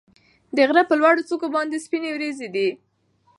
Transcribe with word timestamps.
د 0.55 0.57
غره 0.67 0.83
په 0.89 0.95
لوړو 0.99 1.27
څوکو 1.29 1.47
باندې 1.55 1.83
سپینې 1.85 2.09
وريځې 2.13 2.47
دي. 2.55 2.69